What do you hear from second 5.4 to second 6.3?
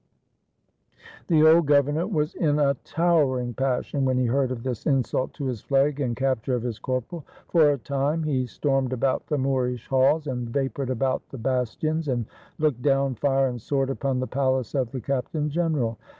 his flag and